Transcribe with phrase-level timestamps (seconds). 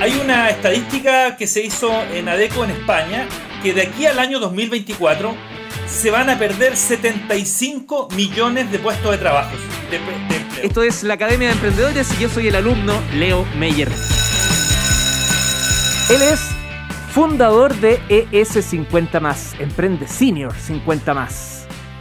[0.00, 3.28] Hay una estadística que se hizo en ADECO en España
[3.62, 5.36] que de aquí al año 2024
[5.86, 9.50] se van a perder 75 millones de puestos de trabajo.
[10.62, 13.88] Esto es la Academia de Emprendedores y yo soy el alumno Leo Meyer.
[16.08, 16.40] Él es
[17.12, 21.28] fundador de ES50 Emprende Senior 50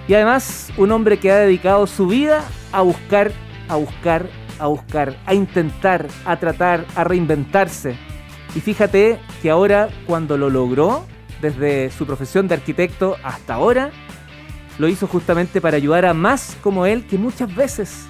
[0.07, 3.33] Y además un hombre que ha dedicado su vida a buscar,
[3.67, 4.29] a buscar,
[4.59, 7.95] a buscar, a intentar, a tratar, a reinventarse.
[8.55, 11.05] Y fíjate que ahora cuando lo logró,
[11.41, 13.91] desde su profesión de arquitecto hasta ahora,
[14.77, 18.05] lo hizo justamente para ayudar a más como él que muchas veces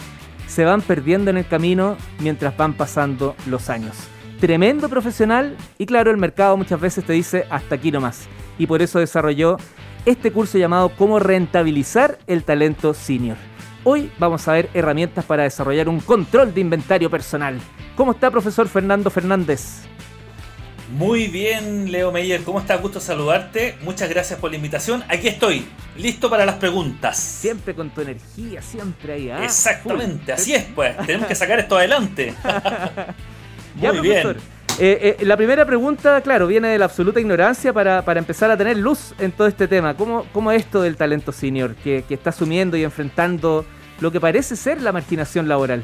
[0.48, 3.96] se van perdiendo en el camino mientras van pasando los años.
[4.40, 8.28] Tremendo profesional y claro, el mercado muchas veces te dice hasta aquí nomás.
[8.58, 9.58] Y por eso desarrolló
[10.06, 13.38] este curso llamado Cómo rentabilizar el talento senior.
[13.86, 17.60] Hoy vamos a ver herramientas para desarrollar un control de inventario personal.
[17.96, 19.84] ¿Cómo está, profesor Fernando Fernández?
[20.98, 22.82] Muy bien, Leo Meyer, ¿cómo estás?
[22.82, 23.78] Gusto saludarte.
[23.82, 25.04] Muchas gracias por la invitación.
[25.08, 25.66] Aquí estoy,
[25.98, 27.18] listo para las preguntas.
[27.18, 29.30] Siempre con tu energía, siempre ahí.
[29.30, 29.44] ¿ah?
[29.46, 30.98] Exactamente, así es, pues.
[31.06, 32.34] Tenemos que sacar esto adelante.
[33.76, 34.36] Muy bien.
[34.82, 38.78] Eh, eh, la primera pregunta, claro, viene de la absoluta ignorancia para, empezar a tener
[38.78, 39.98] luz en todo este tema.
[39.98, 43.66] ¿Cómo, cómo es esto del talento senior que, que está asumiendo y enfrentando
[44.00, 45.84] lo que parece ser la marginación laboral?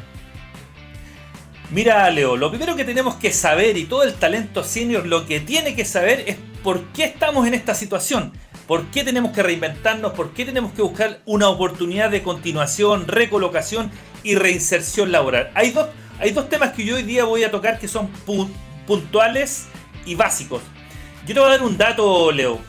[1.72, 5.42] Mira, Leo, lo primero que tenemos que saber y todo el talento senior lo que
[5.42, 8.32] tiene que saber es por qué estamos en esta situación.
[8.66, 10.14] ¿Por qué tenemos que reinventarnos?
[10.14, 13.92] ¿Por qué tenemos que buscar una oportunidad de continuación, recolocación
[14.24, 15.52] y reinserción laboral?
[15.54, 15.88] Hay dos,
[16.18, 18.08] hay dos temas que yo hoy día voy a tocar que son
[18.88, 19.68] puntuales
[20.06, 20.62] y básicos.
[21.26, 22.60] Yo te voy a dar un dato, Leo.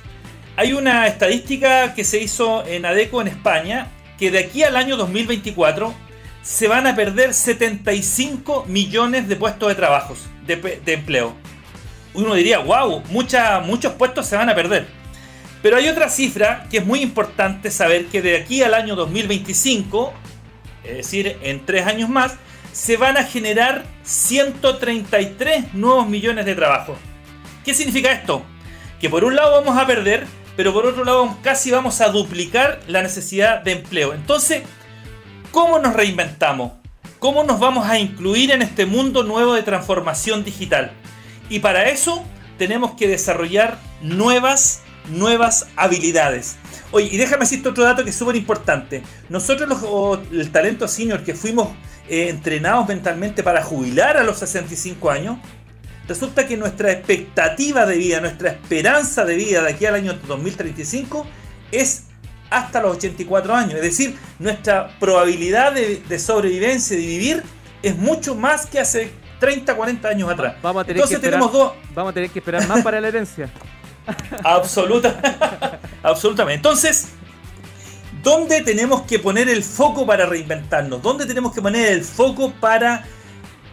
[0.56, 4.96] Hay una estadística que se hizo en ADECO en España que de aquí al año
[4.96, 5.94] 2024
[6.42, 11.34] se van a perder 75 millones de puestos de trabajo, de, empleo.
[12.14, 14.86] Uno diría, wow, muchos puestos se van a perder.
[15.60, 20.14] Pero hay otra cifra que es muy importante saber que de aquí al año 2025,
[20.84, 22.36] es decir, en tres años más,
[22.76, 26.98] se van a generar 133 nuevos millones de trabajos.
[27.64, 28.42] ¿Qué significa esto?
[29.00, 30.26] Que por un lado vamos a perder,
[30.58, 34.12] pero por otro lado casi vamos a duplicar la necesidad de empleo.
[34.12, 34.62] Entonces,
[35.52, 36.72] ¿cómo nos reinventamos?
[37.18, 40.92] ¿Cómo nos vamos a incluir en este mundo nuevo de transformación digital?
[41.48, 42.26] Y para eso
[42.58, 46.56] tenemos que desarrollar nuevas, nuevas habilidades.
[46.92, 49.02] Oye, y déjame decirte otro dato que es súper importante.
[49.30, 51.68] Nosotros, los, el talento senior que fuimos
[52.08, 55.38] eh, entrenados mentalmente para jubilar a los 65 años,
[56.08, 61.26] resulta que nuestra expectativa de vida, nuestra esperanza de vida de aquí al año 2035
[61.72, 62.04] es
[62.50, 63.74] hasta los 84 años.
[63.74, 67.42] Es decir, nuestra probabilidad de, sobrevivencia, de vivir,
[67.82, 70.54] es mucho más que hace 30, 40 años atrás.
[70.62, 71.72] Vamos a tener, Entonces, que, esperar, tenemos dos...
[71.94, 73.50] vamos a tener que esperar más para la herencia.
[74.44, 76.54] Absoluta, absolutamente.
[76.54, 77.08] Entonces,
[78.26, 81.00] ¿Dónde tenemos que poner el foco para reinventarnos?
[81.00, 83.04] ¿Dónde tenemos que poner el foco para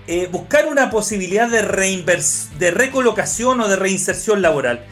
[0.06, 1.64] eh, buscar una posibilidad de,
[2.59, 4.86] de recolocación o de reinserción laboral?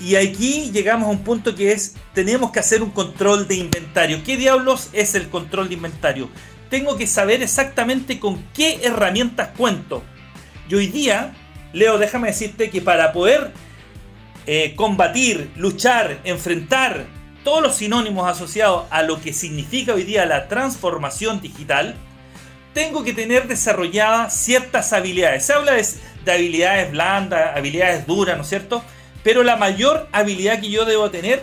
[0.00, 4.22] Y aquí llegamos a un punto que es, tenemos que hacer un control de inventario.
[4.22, 6.30] ¿Qué diablos es el control de inventario?
[6.70, 10.04] Tengo que saber exactamente con qué herramientas cuento.
[10.68, 11.34] Y hoy día,
[11.72, 13.50] Leo, déjame decirte que para poder
[14.46, 20.48] eh, combatir, luchar, enfrentar todos los sinónimos asociados a lo que significa hoy día la
[20.48, 21.94] transformación digital,
[22.74, 25.44] tengo que tener desarrolladas ciertas habilidades.
[25.44, 25.84] Se habla de,
[26.30, 28.84] habilidades blandas, habilidades duras, ¿no es cierto?
[29.24, 31.42] Pero la mayor habilidad que yo debo tener,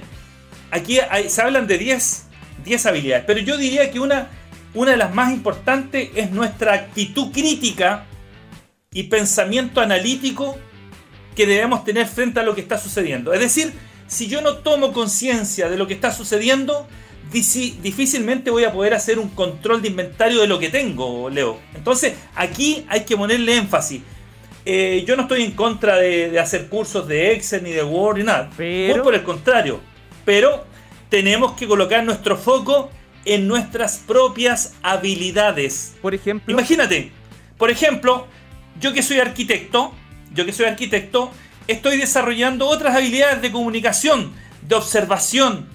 [0.71, 2.27] aquí se hablan de 10,
[2.63, 4.29] 10 habilidades, pero yo diría que una,
[4.73, 8.05] una de las más importantes es nuestra actitud crítica
[8.93, 10.57] y pensamiento analítico
[11.35, 13.33] que debemos tener frente a lo que está sucediendo.
[13.33, 13.73] Es decir,
[14.07, 16.87] si yo no tomo conciencia de lo que está sucediendo,
[17.31, 21.59] difícilmente voy a poder hacer un control de inventario de lo que tengo, Leo.
[21.73, 24.01] Entonces, aquí hay que ponerle énfasis.
[24.65, 28.23] Eh, yo no estoy en contra de, hacer cursos de Excel ni de Word ni
[28.23, 28.49] nada.
[28.57, 28.95] Pero...
[28.95, 29.79] Muy por el contrario.
[30.23, 30.65] Pero
[31.09, 32.89] tenemos que colocar nuestro foco
[33.25, 35.95] en nuestras propias habilidades.
[36.01, 36.51] Por ejemplo.
[36.51, 37.11] Imagínate,
[37.57, 38.27] por ejemplo,
[38.79, 39.93] yo que soy arquitecto,
[40.33, 41.31] yo que soy arquitecto,
[41.67, 45.67] estoy desarrollando otras habilidades de comunicación, de observación,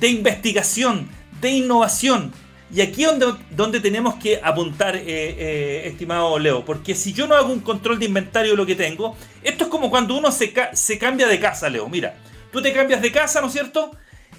[0.00, 1.08] de investigación,
[1.40, 2.32] de innovación.
[2.74, 7.26] Y aquí es donde, donde tenemos que apuntar, eh, eh, estimado Leo, porque si yo
[7.28, 10.32] no hago un control de inventario de lo que tengo, esto es como cuando uno
[10.32, 11.88] se, se cambia de casa, Leo.
[11.88, 12.16] Mira,
[12.50, 13.92] tú te cambias de casa, ¿no es cierto?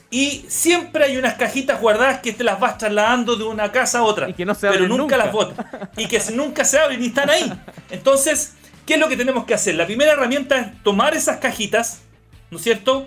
[0.09, 4.03] Y siempre hay unas cajitas guardadas que te las vas trasladando de una casa a
[4.03, 4.29] otra.
[4.29, 5.65] Y que no se pero nunca, las botas.
[5.97, 7.51] Y que nunca se abren y están ahí.
[7.89, 8.53] Entonces,
[8.87, 9.75] ¿Qué es lo que tenemos que hacer?
[9.75, 12.03] La primera herramienta es tomar esas cajitas,
[12.49, 13.05] ¿no es cierto?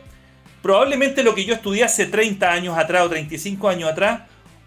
[0.61, 4.21] Probablemente lo que yo estudié hace 30 años atrás o 35 años atrás,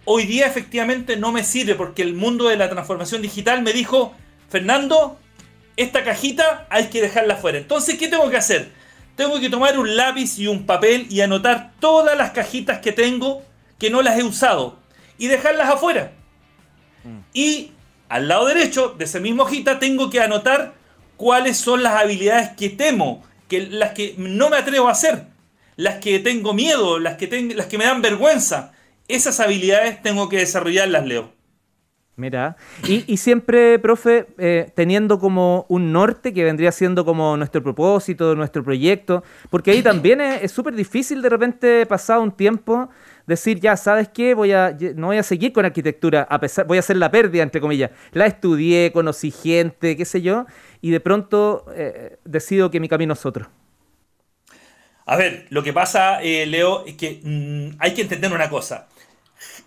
[0.05, 4.15] hoy día efectivamente no me sirve porque el mundo de la transformación digital me dijo,
[4.49, 5.19] Fernando,
[5.77, 7.59] esta cajita hay que dejarla fuera.
[7.59, 8.71] Entonces, ¿qué tengo que hacer?
[9.15, 13.43] Tengo que tomar un lápiz y un papel y anotar todas las cajitas que tengo
[13.77, 14.79] que no las he usado
[15.19, 16.11] y dejarlas afuera.
[17.03, 17.19] Mm.
[17.33, 17.71] Y
[18.09, 20.81] al lado derecho de esa misma hojita tengo que anotar
[21.23, 25.23] cuáles son las habilidades que temo, que las que no me atrevo a hacer,
[25.77, 28.73] las que tengo miedo, las que, las que me dan vergüenza.
[29.07, 31.31] Esas habilidades tengo que desarrollarlas, Leo.
[32.17, 38.35] Mira, y, siempre, profe, eh, teniendo como un norte que vendría siendo como nuestro propósito,
[38.35, 42.89] nuestro proyecto, porque ahí también es súper difícil de repente, pasado un tiempo,
[43.25, 44.33] decir, ya, ¿sabes qué?
[44.33, 47.43] Voy a, no voy a seguir con arquitectura, a pesar, voy a hacer la pérdida,
[47.43, 47.91] entre comillas.
[48.11, 50.45] La estudié, conocí gente, qué sé yo,
[50.81, 53.49] y de pronto eh, decido que mi camino es otro.
[55.05, 58.87] A ver, lo que pasa, eh, Leo, es que mm, hay que entender una cosa.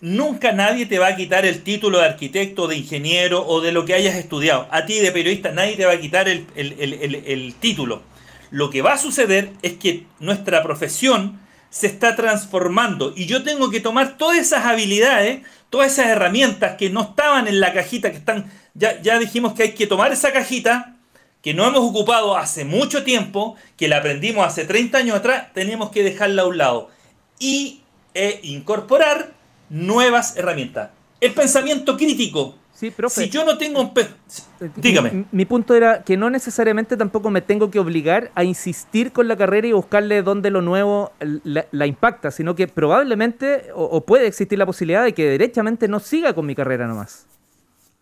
[0.00, 3.84] Nunca nadie te va a quitar el título de arquitecto, de ingeniero o de lo
[3.84, 4.66] que hayas estudiado.
[4.70, 8.02] A ti de periodista nadie te va a quitar el, el título.
[8.50, 11.40] Lo que va a suceder es que nuestra profesión
[11.76, 16.88] se está transformando y yo tengo que tomar todas esas habilidades, todas esas herramientas que
[16.88, 20.32] no estaban en la cajita, que están, ya, ya dijimos que hay que tomar esa
[20.32, 20.96] cajita,
[21.42, 25.90] que no hemos ocupado hace mucho tiempo, que la aprendimos hace 30 años atrás, tenemos
[25.90, 26.90] que dejarla a un lado
[27.38, 27.82] y
[28.14, 29.34] e incorporar
[29.68, 30.88] nuevas herramientas.
[31.20, 32.54] El pensamiento crítico.
[32.76, 33.22] Sí, profe.
[33.22, 33.92] Si yo no tengo un...
[33.96, 35.24] Eh, Dígame.
[35.32, 39.36] Mi, punto era que no necesariamente tampoco me tengo que obligar a insistir con la
[39.36, 44.66] carrera y buscarle dónde lo nuevo la, impacta, sino que probablemente o, puede existir la
[44.66, 47.24] posibilidad de que derechamente no siga con mi carrera nomás.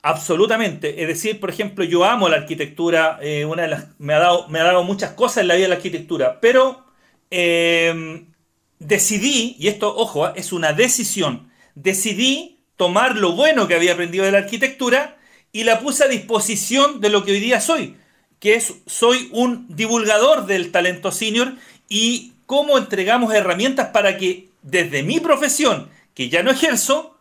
[0.02, 1.02] Absolutamente.
[1.02, 3.20] Es decir, por ejemplo, yo amo la arquitectura.
[3.22, 5.66] Eh, una de las, me, ha dado, me ha dado muchas cosas en la vida
[5.66, 6.40] de la arquitectura.
[6.40, 6.84] Pero
[7.30, 8.26] em,
[8.80, 14.32] decidí, y esto, ojo, es una decisión, decidí tomar lo bueno que había aprendido de
[14.32, 15.18] la arquitectura
[15.52, 17.96] y la puse a disposición de lo que hoy día soy,
[18.40, 21.54] que es, soy un divulgador del talento senior
[21.88, 27.16] y cómo entregamos herramientas para que desde mi profesión, que ya no ejerzo,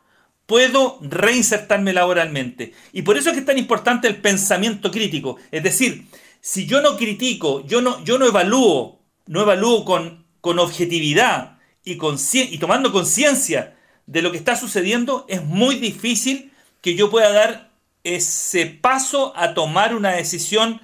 [0.46, 2.74] puedo reinsertarme laboralmente.
[2.92, 5.38] Y por eso es que es tan importante el pensamiento crítico.
[5.52, 6.06] Es decir,
[6.42, 11.98] si yo no critico, yo no, yo no evalúo, no evalúo con, con objetividad y,
[11.98, 16.52] con, y tomando conciencia de lo que está sucediendo, es muy difícil
[16.82, 17.72] que yo pueda dar
[18.04, 20.82] ese paso a tomar una decisión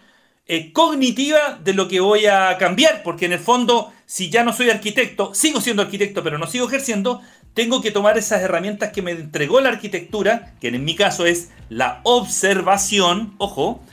[0.47, 4.53] eh, cognitiva de lo que voy a cambiar, porque en el fondo, si ya no
[4.53, 7.21] soy arquitecto, sigo siendo arquitecto, pero no sigo ejerciendo,
[7.53, 11.49] tengo que tomar esas herramientas que me entregó la arquitectura, que en mi caso es
[11.67, 13.83] la observación, ojo,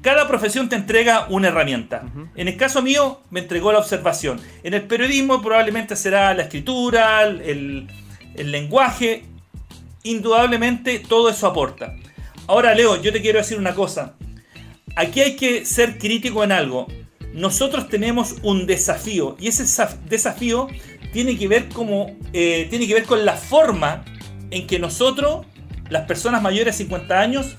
[0.00, 2.02] cada profesión te entrega una herramienta.
[2.36, 4.40] En el caso mío, me entregó la observación.
[4.62, 7.88] En el periodismo probablemente será la escritura, el,
[8.34, 9.24] el lenguaje.
[10.02, 11.96] Indudablemente todo eso aporta.
[12.46, 14.14] Ahora, Leo, yo te quiero decir una cosa.
[14.96, 16.86] Aquí hay que ser crítico en algo.
[17.32, 19.64] Nosotros tenemos un desafío y ese
[20.08, 20.68] desafío
[21.12, 24.04] tiene que ver como eh, tiene que ver con la forma
[24.50, 25.46] en que nosotros,
[25.88, 27.56] las personas mayores de 50 años,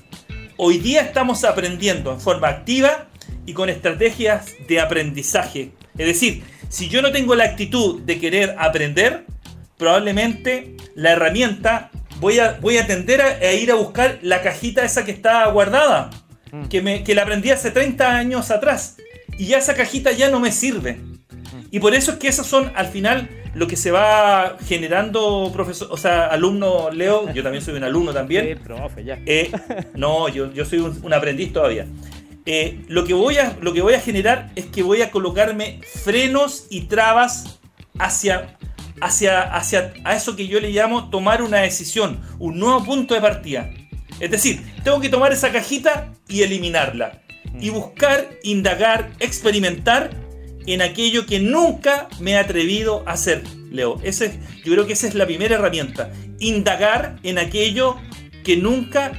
[0.56, 3.08] hoy día estamos aprendiendo en forma activa
[3.44, 5.72] y con estrategias de aprendizaje.
[5.98, 9.26] Es decir, si yo no tengo la actitud de querer aprender,
[9.76, 11.90] probablemente la herramienta
[12.20, 16.10] voy a, voy a tender a, ir a buscar la cajita esa que está guardada,
[16.52, 16.66] mm.
[16.66, 18.96] que, me, que la aprendí hace 30 años atrás.
[19.38, 20.98] Y ya esa cajita ya no me sirve.
[21.70, 25.88] Y por eso es que esos son al final lo que se va generando, profesor,
[25.90, 28.46] o sea, alumno Leo, yo también soy un alumno también.
[28.46, 29.18] Sí, profe, ya.
[29.26, 29.50] Eh,
[29.94, 31.86] no, yo, yo soy un, aprendiz todavía.
[32.44, 35.80] Eh, lo, que voy a, lo que voy a generar es que voy a colocarme
[36.04, 37.58] frenos y trabas
[37.98, 38.55] hacia,
[39.00, 43.20] hacia, hacia a eso que yo le llamo tomar una decisión, un nuevo punto de
[43.20, 43.70] partida.
[44.20, 47.22] Es decir, tengo que tomar esa cajita y eliminarla.
[47.60, 50.10] Y buscar, indagar, experimentar
[50.66, 54.00] en aquello que nunca me he atrevido a hacer, Leo.
[54.02, 56.10] Ese, yo creo que esa es la primera herramienta.
[56.38, 57.96] Indagar en aquello
[58.44, 59.12] que nunca,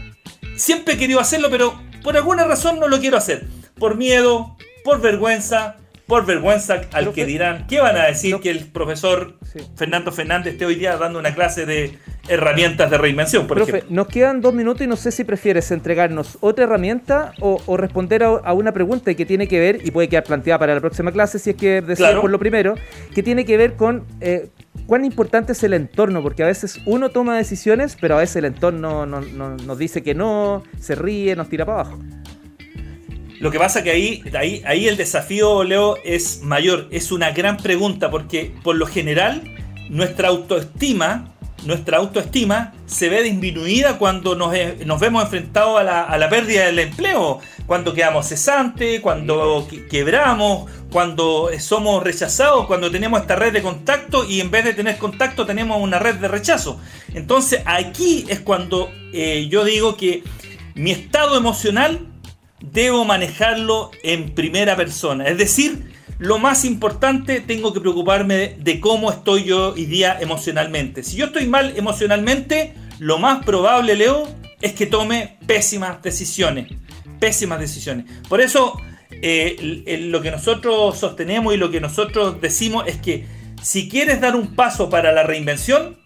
[0.55, 3.47] siempre he querido hacerlo, pero por alguna razón no lo quiero hacer.
[3.77, 8.65] Por miedo, por vergüenza, por vergüenza al que dirán, ¿qué van a decir que el
[8.65, 9.37] profesor
[9.75, 11.97] Fernando Fernández esté hoy día dando una clase de
[12.29, 16.37] herramientas de reinvención, por Profe, nos quedan dos minutos y no sé si prefieres entregarnos
[16.41, 20.59] otra herramienta o, responder a, una pregunta que tiene que ver, y puede quedar planteada
[20.59, 22.75] para la próxima clase si es que deseas por lo primero,
[23.13, 24.49] que tiene que ver con eh,
[24.85, 28.45] cuán importante es el entorno, porque a veces uno toma decisiones, pero a veces el
[28.45, 31.99] entorno nos dice que no, se ríe, nos tira para abajo.
[33.39, 36.87] Lo que pasa que ahí, ahí, ahí el desafío, Leo, es mayor.
[36.91, 39.43] Es una gran pregunta porque por lo general
[39.89, 46.03] nuestra autoestima, nuestra autoestima se ve disminuida cuando nos, eh, nos vemos enfrentados a la,
[46.03, 53.21] a la, pérdida del empleo, cuando quedamos cesantes, cuando quebramos, cuando somos rechazados, cuando tenemos
[53.21, 56.79] esta red de contacto y en vez de tener contacto tenemos una red de rechazo.
[57.13, 60.23] Entonces aquí es cuando eh, yo digo que
[60.75, 62.07] mi estado emocional
[62.59, 65.25] debo manejarlo en primera persona.
[65.25, 71.03] Es decir, lo más importante, tengo que preocuparme de cómo estoy yo hoy día emocionalmente.
[71.03, 74.27] Si yo estoy mal emocionalmente, lo más probable, Leo,
[74.61, 76.67] es que tome pésimas decisiones.
[77.19, 78.05] Pésimas decisiones.
[78.27, 78.79] Por eso,
[79.11, 83.27] eh, lo que nosotros sostenemos y lo que nosotros decimos es que
[83.61, 85.97] si quieres dar un paso para la reinvención,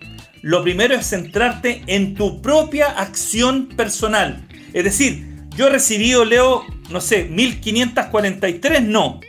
[0.41, 4.47] lo primero es centrarte en tu propia acción personal.
[4.73, 9.19] Es decir, yo he recibido, Leo, no sé, 1543 no.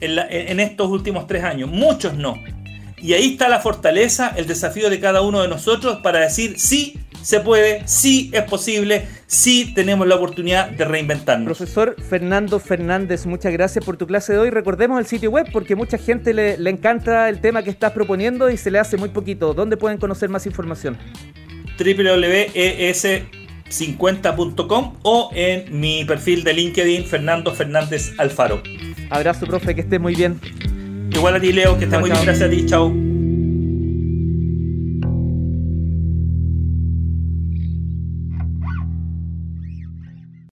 [0.00, 1.70] En, en, estos últimos tres años.
[1.70, 2.36] Muchos no.
[2.98, 6.98] Y ahí está la fortaleza, el desafío de cada uno de nosotros para decir sí
[7.24, 11.56] se puede, sí es posible, sí tenemos la oportunidad de reinventarnos.
[11.56, 14.50] Profesor Fernando Fernández, muchas gracias por tu clase de hoy.
[14.50, 18.50] Recordemos el sitio web porque mucha gente le, le encanta el tema que estás proponiendo
[18.50, 19.54] y se le hace muy poquito.
[19.54, 20.98] ¿Dónde pueden conocer más información?
[21.78, 28.62] www.es 50.com o en mi perfil de LinkedIn Fernando Fernández Alfaro.
[29.10, 30.40] Abrazo, profe, que esté muy bien.
[31.12, 32.24] Igual a ti, Leo, que esté muy bien.
[32.24, 33.03] Gracias a ti, chao.